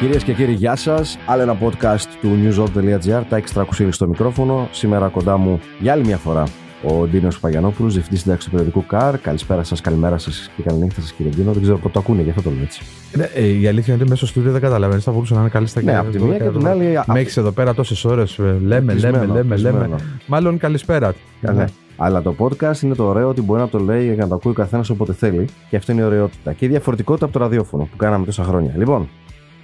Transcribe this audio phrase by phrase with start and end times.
[0.00, 1.18] Κυρίες και κύριοι, γεια σας.
[1.26, 4.68] Άλλο ένα podcast του newsroad.gr, τα έξτρα κουσίλη στο μικρόφωνο.
[4.72, 6.44] Σήμερα κοντά μου για άλλη μια φορά
[6.84, 9.18] ο Ντίνος Παγιανόπουλος, διευθυντής συντάξη του περιοδικού ΚΑΡ.
[9.18, 11.52] Καλησπέρα σας, καλημέρα σας και καλή νύχτα σας, κύριε Ντίνο.
[11.52, 12.82] Δεν ξέρω πότε το ακούνε, γι' αυτό το λέω έτσι.
[13.12, 15.04] Ναι, ε, η αλήθεια είναι ότι μέσα στο στούντιο δεν καταλαβαίνεις.
[15.04, 17.00] Θα μπορούσε να είναι καλή στα Ναι, από τη μία και την άλλη.
[17.06, 18.38] Με έχεις εδώ πέρα τόσες ώρες.
[18.38, 19.88] Λέμε, λέμε, λέμε, λέμε.
[20.26, 21.14] Μάλλον καλησπέρα.
[21.40, 21.64] Ναι.
[21.96, 24.52] Αλλά το podcast είναι το ωραίο ότι μπορεί να το λέει και να το ακούει
[24.52, 25.44] ο καθένας όποτε θέλει.
[25.70, 26.52] Και αυτό είναι η ωραιότητα.
[26.52, 28.72] Και η διαφορετικότητα από το ραδιόφωνο που κάναμε τόσα χρόνια.
[28.76, 29.08] Λοιπόν,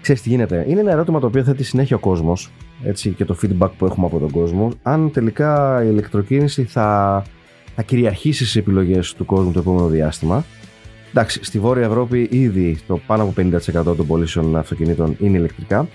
[0.05, 0.65] ξέρεις τι γίνεται.
[0.69, 2.51] Είναι ένα ερώτημα το οποίο θέτει συνέχεια ο κόσμος
[3.17, 4.69] και το feedback που έχουμε από τον κόσμο.
[4.83, 7.23] Αν τελικά η ηλεκτροκίνηση θα,
[7.75, 10.45] θα κυριαρχήσει στις επιλογές του κόσμου το επόμενο διάστημα.
[11.11, 15.89] Εντάξει, στη Βόρεια Ευρώπη ήδη το πάνω από 50% των πωλήσεων αυτοκινήτων είναι ηλεκτρικά.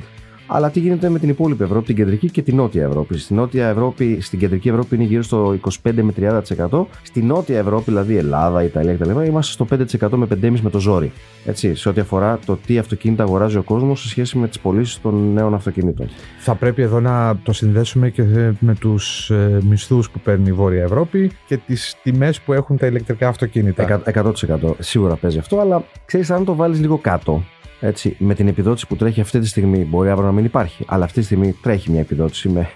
[0.51, 3.17] Αλλά τι γίνεται με την υπόλοιπη Ευρώπη, την κεντρική και την νότια Ευρώπη.
[3.17, 6.85] Στην νότια Ευρώπη, στην κεντρική Ευρώπη είναι γύρω στο 25 με 30%.
[7.03, 11.11] Στη νότια Ευρώπη, δηλαδή Ελλάδα, Ιταλία κτλ., είμαστε στο 5% με 5,5% με το ζόρι.
[11.45, 15.01] Έτσι, σε ό,τι αφορά το τι αυτοκίνητα αγοράζει ο κόσμος σε σχέση με τις πωλήσεις
[15.01, 16.09] των νέων αυτοκινήτων.
[16.39, 18.23] Θα πρέπει εδώ να το συνδέσουμε και
[18.59, 22.85] με τους ε, μισθούς που παίρνει η Βόρεια Ευρώπη και τις τιμές που έχουν τα
[22.85, 24.01] ηλεκτρικά αυτοκίνητα.
[24.13, 24.31] 100%.
[24.79, 27.43] Σίγουρα παίζει αυτό, αλλά ξέρεις, αν το βάλεις λίγο κάτω,
[27.79, 31.03] έτσι, με την επιδότηση που τρέχει αυτή τη στιγμή, μπορεί αύριο να μην υπάρχει, αλλά
[31.03, 32.69] αυτή τη στιγμή τρέχει μια επιδότηση με,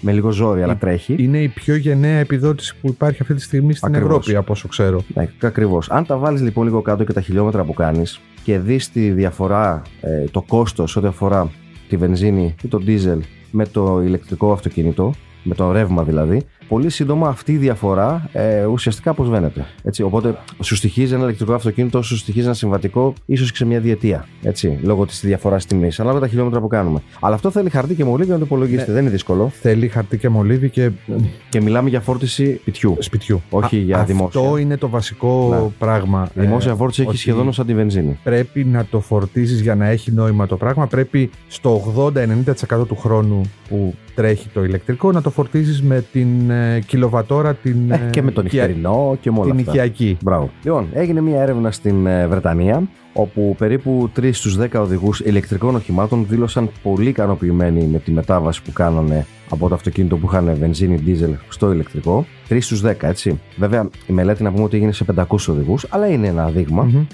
[0.00, 1.14] με λίγο ζόρι, αλλά τρέχει.
[1.18, 4.18] Είναι η πιο γενναία επιδότηση που υπάρχει αυτή τη στιγμή στην Ακριβώς.
[4.18, 5.02] Ευρώπη, από όσο ξέρω.
[5.14, 5.90] Ναι, ακριβώς.
[5.90, 9.82] Αν τα βάλεις λοιπόν λίγο κάτω και τα χιλιόμετρα που κάνεις και δεις τη διαφορά,
[10.00, 11.50] ε, το κόστος ό,τι αφορά
[11.88, 17.28] τη βενζίνη ή το ντίζελ με το ηλεκτρικό αυτοκίνητο, με το ρεύμα δηλαδή, πολύ σύντομα
[17.28, 19.66] αυτή η διαφορά ε, ουσιαστικά αποσβαίνεται.
[19.82, 23.80] Έτσι, οπότε σου στοιχίζει ένα ηλεκτρικό αυτοκίνητο, σου στοιχίζει ένα συμβατικό, ίσως και σε μια
[23.80, 24.26] διετία.
[24.42, 27.02] Έτσι, λόγω της διαφοράς τιμής, ανάλογα τα χιλιόμετρα που κάνουμε.
[27.20, 28.86] Αλλά αυτό θέλει χαρτί και μολύβι να το υπολογίσετε.
[28.86, 28.92] Ναι.
[28.92, 29.48] Δεν είναι δύσκολο.
[29.60, 30.90] Θέλει χαρτί και μολύβι και.
[31.48, 32.96] Και μιλάμε για φόρτιση σπιτιού.
[32.98, 33.42] Σπιτιού.
[33.50, 34.40] Όχι Α, για δημόσια.
[34.40, 35.70] Αυτό είναι το βασικό ναι.
[35.78, 36.28] πράγμα.
[36.34, 38.18] Η δημόσια ε, φόρτιση έχει σχεδόν σαν τη βενζίνη.
[38.22, 40.86] Πρέπει να το φορτίζεις για να έχει νόημα το πράγμα.
[40.86, 41.94] Πρέπει στο
[42.68, 47.90] 80-90% του χρόνου που τρέχει το ηλεκτρικό να το φορτίζεις με την ε, κιλοβατόρα την.
[47.90, 49.72] Ε, και με τον νυχτερινό και με όλα την αυτά.
[49.72, 50.16] οικιακή.
[50.22, 50.50] Μπράβο.
[50.64, 56.26] Λοιπόν, έγινε μια έρευνα στην ε, Βρετανία όπου περίπου 3 στους 10 οδηγούς ηλεκτρικών οχημάτων
[56.28, 61.34] δήλωσαν πολύ ικανοποιημένοι με τη μετάβαση που κάνανε από το αυτοκίνητο που είχαν βενζίνη, δίζελ
[61.48, 62.26] στο ηλεκτρικό.
[62.48, 63.40] 3 στους 10, έτσι.
[63.56, 66.52] Βέβαια, η μελέτη να πούμε ότι έγινε σε 500 οδηγούς, αλλά είναι ένα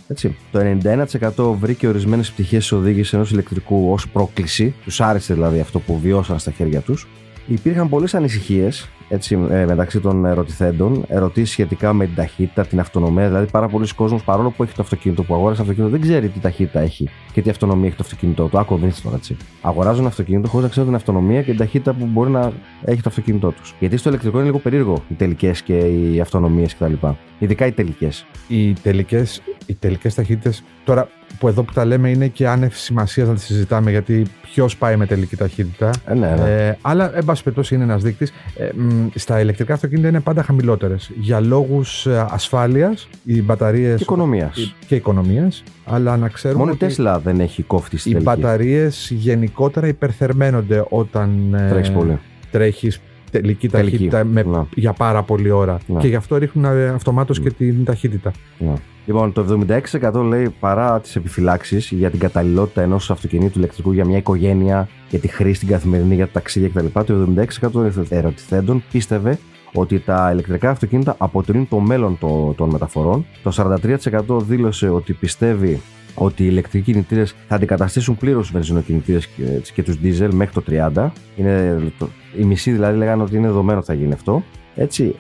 [0.09, 0.37] Έτσι.
[0.51, 5.99] Το 91% βρήκε ορισμένες πτυχές οδήγησης ενός ηλεκτρικού ως πρόκληση, τους άρεσε δηλαδή αυτό που
[5.99, 7.09] βιώσαν στα χέρια τους.
[7.47, 13.27] Υπήρχαν πολλές ανησυχίες έτσι, ε, μεταξύ των ερωτηθέντων, ερωτήσεις σχετικά με την ταχύτητα, την αυτονομία.
[13.27, 16.41] Δηλαδή, πάρα πολλοί κόσμοι, παρόλο που έχει το αυτοκίνητο, που αγόρασε αυτοκίνητο, δεν ξέρει τι
[16.41, 18.59] ταχύτητα έχει και τι αυτονομία έχει το αυτοκίνητό του.
[18.59, 19.37] Άκου, τώρα έτσι.
[19.63, 22.53] Αγοράζουν αυτοκίνητο χωρίς να ξέρουν την αυτονομία και την ταχύτητα που μπορεί να
[22.85, 23.75] έχει το αυτοκίνητό τους.
[23.79, 26.93] Γιατί στο ηλεκτρικό είναι λίγο περίεργο οι τελικές και οι αυτονομίες κτλ.
[27.39, 28.27] Ειδικά οι τελικές.
[28.49, 30.63] Οι τελικές οι τελικές ταχύτητες.
[30.85, 31.09] Τώρα
[31.39, 34.97] που εδώ που τα λέμε είναι και άνευ σημασίας να τη συζητάμε γιατί ποιος πάει
[34.97, 35.91] με τελική ταχύτητα.
[36.07, 36.67] Ε, ναι, ναι.
[36.67, 38.33] Ε, αλλά, εν πάση περιπτώσει, είναι ένας δείκτης.
[38.57, 38.71] Ε,
[39.15, 41.11] στα ηλεκτρικά αυτοκίνητα είναι πάντα χαμηλότερες.
[41.21, 43.95] Για λόγους ε, ασφάλειας, οι μπαταρίε.
[43.95, 44.75] Και οικονομίας.
[44.87, 45.63] Και οικονομίας.
[45.85, 46.61] Αλλά να ξέρουμε.
[46.61, 51.55] Μόνο η Τέσλα δεν έχει κόφτη στην Οι μπαταρίες γενικότερα υπερθερμαίνονται όταν.
[51.55, 52.19] Ε, Τρέχεις πολύ.
[52.51, 53.01] Τρέχεις
[53.31, 54.63] τελική ταχύτητα με, ναι.
[54.75, 55.79] για πάρα πολλή ώρα.
[55.87, 56.01] Ναι.
[56.01, 56.65] Και γι' αυτό ρίχνουν
[56.95, 58.33] αυτομάτως και την ταχύτητα.
[59.07, 59.67] Λοιπόν, το
[60.03, 65.19] 76% λέει παρά τις επιφυλάξεις για την καταλληλότητα ενός αυτοκινήτου ηλεκτρικού για μια οικογένεια, για
[65.19, 67.01] τη χρήση την καθημερινή, για τα ταξίδια κτλ.
[67.01, 67.29] Το
[67.65, 69.39] 76% των ερωτηθέντων πίστευε
[69.73, 72.19] ότι τα ηλεκτρικά αυτοκίνητα αποτελούν το μέλλον
[72.57, 73.27] των μεταφορών.
[73.43, 73.79] Το
[74.37, 75.81] 43% δήλωσε ότι πιστεύει
[76.15, 79.43] ότι οι ηλεκτρικοί κινητήρες θα αντικαταστήσουν πλήρως τους βενζινοκινητήρες και,
[79.75, 81.11] και τους δίζελ μέχρι το 30.
[81.37, 84.43] Είναι, το, οι μισοί δηλαδή λέγανε ότι είναι δεδομένο ότι θα γίνει αυτό.
[84.77, 85.15] Έτσι,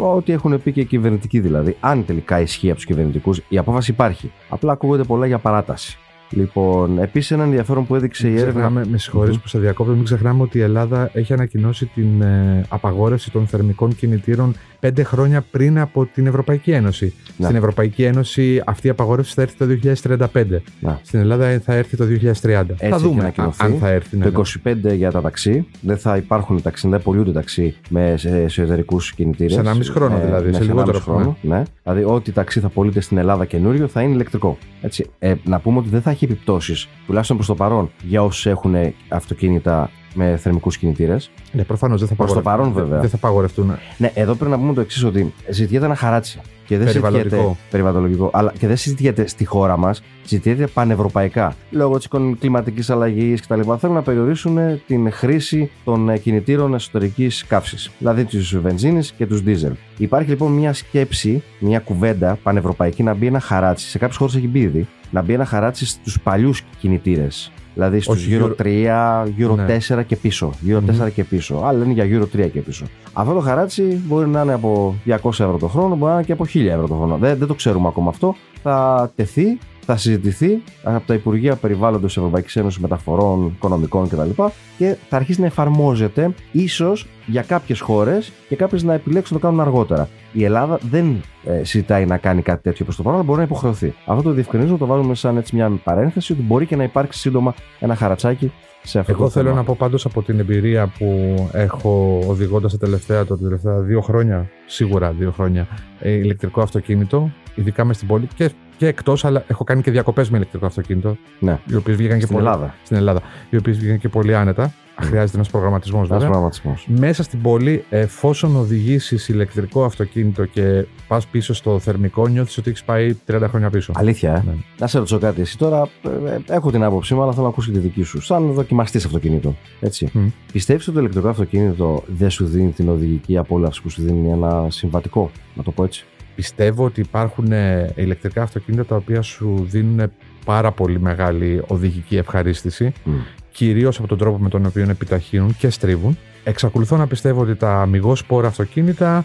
[0.00, 1.76] ό,τι έχουν πει και οι κυβερνητικοί δηλαδή.
[1.80, 4.32] Αν τελικά ισχύει από τους κυβερνητικούς, η απόφαση υπάρχει.
[4.48, 5.98] Απλά ακούγονται πολλά για παράταση.
[6.30, 8.70] Λοιπόν, επίσης ένα ενδιαφέρον που έδειξε η έρευνα.
[8.70, 13.30] Με συγχωρείς που σε διακόπτω, μην ξεχνάμε ότι η Ελλάδα έχει ανακοινώσει την ε, απαγόρευση
[13.30, 17.14] των θερμικών κινητήρων πέντε χρόνια πριν από την Ευρωπαϊκή Ένωση.
[17.36, 17.44] Να.
[17.44, 19.90] Στην Ευρωπαϊκή Ένωση αυτή η απαγόρευση θα έρθει το
[20.32, 20.44] 2035.
[20.80, 21.00] Να.
[21.02, 22.10] Στην Ελλάδα θα έρθει το 2030.
[22.12, 24.16] Έτσι θα δούμε αν θα έρθει.
[24.16, 24.92] Ναι, το 25 ναι.
[24.92, 25.66] για τα ταξί.
[25.80, 29.52] Δεν θα υπάρχουν ταξί, δεν πολλούνται ταξί με εσωτερικούς κινητήρες.
[29.52, 31.36] Σε ένα μισό χρόνο ε, δηλαδή, ναι, σε, σε λιγότερο χρόνο.
[31.42, 31.62] Ναι.
[31.82, 34.58] Δηλαδή, ό,τι ταξί θα πωλείται στην Ελλάδα καινούριο θα είναι ηλεκτρικό.
[34.80, 35.06] Έτσι.
[35.18, 38.74] Ε, να πούμε ότι δεν θα έχει επιπτώσεις, τουλάχιστον προς το παρόν, για όσους έχουν
[39.08, 41.30] αυτοκίνητα με θερμικούς κινητήρες.
[41.52, 43.00] Ναι, προφανώς δεν θα Προς το παρόν, βέβαια.
[43.00, 43.78] Δεν θα παγορευτούν.
[43.96, 46.40] Ναι, εδώ πρέπει να πούμε το εξής: Ότι ζητιέται ένα χαράτσι.
[46.66, 47.56] Και δεν περιβαλλοντικό.
[47.70, 48.30] περιβαλλοντικό.
[48.32, 51.54] Αλλά και δεν συζητιέται στη χώρα μας, συζητιέται πανευρωπαϊκά.
[51.70, 52.08] Λόγω της
[52.38, 53.60] κλιματικής αλλαγής κτλ.
[53.78, 57.90] Θέλουν να περιορίσουν την χρήση των κινητήρων εσωτερικής καύσης.
[57.98, 59.72] Δηλαδή του βενζίνης και τους δίζελ.
[59.96, 63.88] Υπάρχει λοιπόν μια σκέψη, μια κουβέντα πανευρωπαϊκή να μπει ένα χαράτσι.
[63.88, 67.52] Σε κάποιες χώρες έχει μπει ήδη να μπει ένα χαράτσι στους παλιούς κινητήρες.
[67.80, 69.78] Δηλαδή στους Όχι, Euro Euro- 3, Euro Ναι.
[69.98, 70.50] 4 και πίσω.
[70.68, 71.62] Euro 4 και πίσω.
[71.64, 72.84] Άλλοι λένε για Euro 3 και πίσω.
[73.12, 76.32] Αυτό το χαράτσι μπορεί να είναι από 200 ευρώ το χρόνο, μπορεί να είναι και
[76.32, 77.16] από 1000 ευρώ το χρόνο.
[77.20, 78.34] Δεν, δεν το ξέρουμε ακόμα αυτό.
[78.62, 84.42] Θα τεθεί, θα συζητηθεί από τα Υπουργεία Περιβάλλοντος Ευρωπαϊκής Ένωσης Μεταφορών, Οικονομικών κτλ.
[84.78, 89.46] Και θα αρχίσει να εφαρμόζεται ίσως για κάποιες χώρες και κάποιες να επιλέξουν να το
[89.46, 90.08] κάνουν αργότερα.
[90.32, 93.44] Η Ελλάδα δεν ε, συζητάει να κάνει κάτι τέτοιο προς το παρόν, αλλά μπορεί να
[93.44, 93.94] υποχρεωθεί.
[94.06, 97.54] Αυτό το διευκρινίζω, το βάζουμε σαν έτσι μια παρένθεση ότι μπορεί και να υπάρξει σύντομα
[97.78, 99.56] ένα χαρατσάκι σε αυτό Εγώ το θέλω θέμα.
[99.60, 104.48] να πω πάντως από την εμπειρία που έχω οδηγώντας τα τελευταία, τα τελευταία δύο χρόνια,
[104.66, 105.66] σίγουρα δύο χρόνια,
[106.00, 110.30] ε, ηλεκτρικό αυτοκίνητο, ειδικά μες στην πόλη και, και εκτός, αλλά έχω κάνει και διακοπές
[110.30, 111.16] με ηλεκτρικό αυτοκίνητο.
[111.38, 111.58] Ναι.
[111.66, 112.74] Οι οποίες βγήκαν και Στην πολύ, Ελλάδα.
[112.84, 113.20] στην Ελλάδα.
[113.50, 114.72] Οι οποίες βγήκαν και πολύ άνετα.
[115.00, 116.26] Χρειάζεται ένας προγραμματισμός Ένας βέβαια.
[116.28, 116.86] προγραμματισμός.
[116.88, 122.84] Μέσα στην πόλη, εφόσον οδηγήσει ηλεκτρικό αυτοκίνητο και πας πίσω στο θερμικό, νιώθεις ότι έχεις
[122.84, 123.92] πάει 30 χρόνια πίσω.
[123.94, 124.52] Αλήθεια, ε; Ναι.
[124.78, 125.40] Να σε ρωτήσω κάτι.
[125.40, 125.88] Εσύ τώρα
[126.26, 128.20] ε, ε, έχω την άποψή μου, αλλά θέλω να ακούσω και τη δική σου.
[128.20, 129.56] Σαν δοκιμαστής αυτοκινήτων.
[129.80, 130.10] Έτσι.
[130.12, 130.26] Μμ.
[130.52, 134.66] Πιστεύεις ότι το ηλεκτρικό αυτοκίνητο δεν σου δίνει την οδηγική απόλαυση που σου δίνει ένα
[134.68, 136.04] συμβατικό, να το πω έτσι;
[136.34, 140.12] Πιστεύω ότι υπάρχουν ε, ηλεκτρικά αυτοκίνητα τα οποία σου δίνουν
[140.44, 143.12] πάρα πολύ μεγάλη οδηγική ευχαρίστηση, Μμ.
[143.52, 146.18] Κυρίως από τον τρόπο με τον οποίο επιταχύνουν και στρίβουν.
[146.44, 149.24] Εξακολουθώ να πιστεύω ότι τα αμυγός σπόρα αυτοκίνητα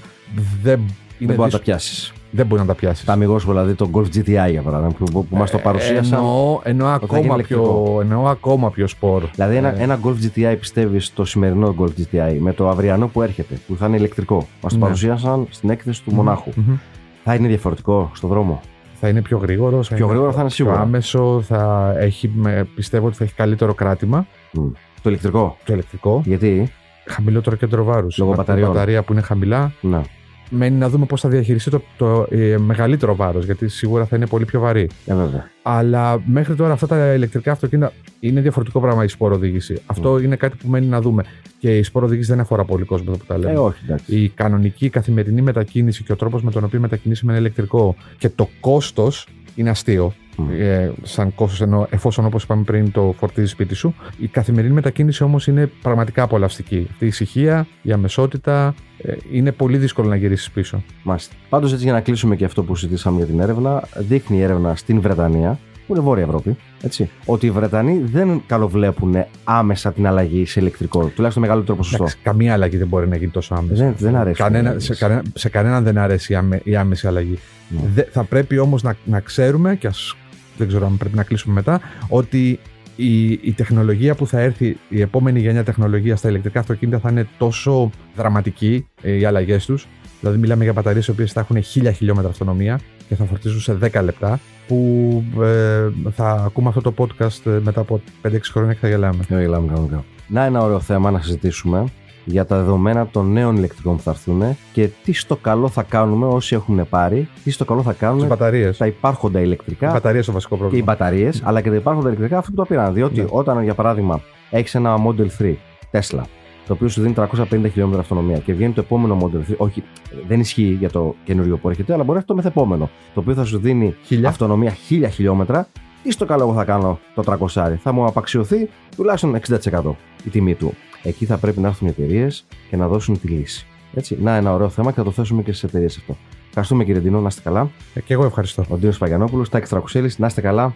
[0.61, 0.87] δεν, είναι
[1.19, 2.13] δεν μπορεί να τα δύσκολο- πιάσεις.
[2.31, 3.05] δεν μπορεί να τα πιάσεις.
[3.05, 6.13] Τα αμυγός σου, δηλαδή το Golf GTI για παράδειγμα, που, που, που μας το παρουσίασαν.
[6.13, 7.61] Ε, Εννοώ, εννοώ, θα γίνει ακόμα ηλεκτρικό.
[7.93, 9.29] πιο, εννοώ ακόμα πιο σπόρο.
[9.35, 13.21] Δηλαδή, ένα, Ε, ένα Golf GTI πιστεύεις το σημερινό Golf GTI με το αυριανό που
[13.21, 14.35] έρχεται, που θα είναι ηλεκτρικό.
[14.61, 14.83] Μας το Ναι.
[14.83, 16.51] παρουσίασαν στην έκθεση του Μονάχου.
[16.55, 16.75] μμμ.
[17.23, 18.61] Θα είναι διαφορετικό στον δρόμο;
[18.99, 19.79] Θα είναι πιο γρήγορο.
[19.95, 20.75] Πιο γρήγορο θα είναι σίγουρα.
[20.75, 24.67] Πιο άμεσο, θα έχει, με- πιστεύω ότι θα έχει καλύτερο κράτημα Μμ.
[25.01, 25.57] Το ηλεκτρικό.
[25.65, 26.21] το ηλεκτρικό.
[26.25, 26.71] Γιατί,
[27.07, 28.17] Χαμηλότερο κέντρο βάρους.
[28.17, 28.71] Λόγω μπαταριών.
[28.71, 29.71] μπαταρία που είναι χαμηλά.
[29.81, 30.03] να,
[30.49, 34.27] Μένει να δούμε πώς θα διαχειριστεί το, το ε, μεγαλύτερο βάρος, γιατί σίγουρα θα είναι
[34.27, 34.89] πολύ πιο βαρύ.
[35.05, 35.49] ε, βέβαια.
[35.61, 39.81] Αλλά μέχρι τώρα αυτά τα ηλεκτρικά αυτοκίνητα είναι διαφορετικό πράγμα η σπόρο οδήγηση.
[39.85, 41.23] Αυτό είναι κάτι που μένει να δούμε.
[41.59, 43.51] Και η σπόρο οδήγηση δεν αφορά πολύ κόσμο που τα λέμε.
[43.51, 44.15] Ε, όχι, εντάξει.
[44.19, 48.29] η κανονική καθημερινή μετακίνηση και ο τρόπος με τον οποίο μετακινήσει με ένα ηλεκτρικό και
[48.29, 50.13] το κόστος είναι αστείο.
[50.37, 50.49] Μμ.
[50.59, 53.95] Ε, σαν κόστος ενώ εφόσον όπως είπαμε πριν το φορτίζει σπίτι σου.
[54.17, 56.87] Η καθημερινή μετακίνηση όμως είναι πραγματικά απολαυστική.
[56.91, 60.83] Αυτή η ησυχία, η αμεσότητα ε, είναι πολύ δύσκολο να γυρίσεις πίσω.
[61.03, 61.35] Μάλιστα.
[61.49, 64.75] Πάντως, έτσι για να κλείσουμε και αυτό που συζητήσαμε για την έρευνα, δείχνει η έρευνα
[64.75, 70.45] στην Βρετανία, που είναι Βόρεια Ευρώπη, έτσι, ότι οι Βρετανοί δεν καλοβλέπουν άμεσα την αλλαγή
[70.45, 72.03] σε ηλεκτρικό, τουλάχιστον μεγαλύτερο ποσοστό.
[72.03, 73.83] Εντάξει, καμία αλλαγή δεν μπορεί να γίνει τόσο άμεσα.
[73.83, 74.41] Δεν, δεν αρέσει.
[74.41, 77.39] Κανένα, σε, κανένα, σε κανέναν δεν αρέσει η, άμε- η άμεση αλλαγή.
[77.69, 77.79] Ναι.
[77.93, 80.15] Δε- θα πρέπει όμως να, να ξέρουμε, και ας,
[80.57, 82.59] δεν ξέρω αν πρέπει να κλείσουμε μετά, ότι
[82.95, 87.27] η, η τεχνολογία που θα έρθει, η επόμενη γενιά τεχνολογίας στα ηλεκτρικά αυτοκίνητα θα είναι
[87.37, 89.87] τόσο δραματική ε, οι αλλαγές τους.
[90.19, 93.77] Δηλαδή, μιλάμε για μπαταρίες οι οποίες θα έχουν 1000 χιλιόμετρα αυτονομία και θα φορτίζουν σε
[93.93, 94.39] 10 λεπτά.
[94.67, 99.23] Που ε, θα ακούμε αυτό το podcast ε, μετά από 5-6 χρόνια και θα γελάμε.
[99.27, 100.03] Δεν γελάμε κανονικά.
[100.27, 101.83] Να ένα ωραίο θέμα να συζητήσουμε
[102.25, 104.43] για τα δεδομένα των νέων ηλεκτρικών που θα έρθουν
[104.73, 108.27] και τι στο καλό θα κάνουμε όσοι έχουν πάρει, τι στο καλό θα Τι κάνουν
[108.27, 108.77] μπαταρίες.
[108.77, 110.85] τα υπάρχοντα Οι ηλεκτρικά μπαταρίες είναι το βασικό και οι πρόβλημα.
[110.85, 112.93] μπαταρίες, αλλά και τα υπάρχοντα ηλεκτρικά αυτοί που το πήραν.
[112.93, 113.27] Διότι Ναι.
[113.29, 115.55] όταν, για παράδειγμα, έχεις ένα Model 3
[115.91, 116.21] Tesla,
[116.67, 119.83] το οποίο σου δίνει 350 χιλιόμετρα αυτονομία και βγαίνει το επόμενο Model 3, όχι,
[120.27, 123.33] δεν ισχύει για το καινούριο που έρχεται, αλλά μπορεί να έχει το μεθεπόμενο, το οποίο
[123.33, 124.29] θα σου δίνει Χίλια.
[124.29, 125.67] αυτονομία 1000 χιλιόμετρα.
[126.03, 130.55] Τι στο καλό εγώ θα κάνω το 300, θα μου απαξιωθεί τουλάχιστον 60% η τιμή
[130.55, 130.73] του.
[131.03, 133.67] Εκεί θα πρέπει να έρθουν οι εταιρείες και να δώσουν τη λύση.
[133.93, 136.17] Έτσι, να ένα ωραίο θέμα και θα το θέσουμε και στις εταιρείες αυτό.
[136.47, 137.69] Ευχαριστούμε κύριε Ντίνο, να είστε καλά.
[137.93, 138.65] Ε, και εγώ ευχαριστώ.
[138.69, 140.71] Ο Ντίνο Παγιανόπουλος, Τάκη Τρακουσέλη, να είστε καλά.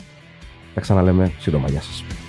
[0.73, 1.69] Τα ξαναλέμε σύντομα.
[1.69, 2.28] Γεια σας.